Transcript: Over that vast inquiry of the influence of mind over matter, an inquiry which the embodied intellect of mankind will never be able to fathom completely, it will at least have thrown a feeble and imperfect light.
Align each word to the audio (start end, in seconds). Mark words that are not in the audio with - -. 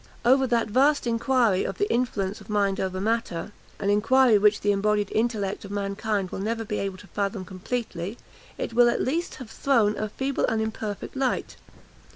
Over 0.25 0.47
that 0.47 0.65
vast 0.67 1.05
inquiry 1.05 1.63
of 1.63 1.77
the 1.77 1.87
influence 1.93 2.41
of 2.41 2.49
mind 2.49 2.79
over 2.79 2.99
matter, 2.99 3.51
an 3.77 3.91
inquiry 3.91 4.39
which 4.39 4.61
the 4.61 4.71
embodied 4.71 5.11
intellect 5.13 5.63
of 5.63 5.69
mankind 5.69 6.31
will 6.31 6.39
never 6.39 6.65
be 6.65 6.79
able 6.79 6.97
to 6.97 7.07
fathom 7.09 7.45
completely, 7.45 8.17
it 8.57 8.73
will 8.73 8.89
at 8.89 8.99
least 8.99 9.35
have 9.35 9.51
thrown 9.51 9.95
a 9.99 10.09
feeble 10.09 10.45
and 10.45 10.59
imperfect 10.59 11.15
light. 11.15 11.55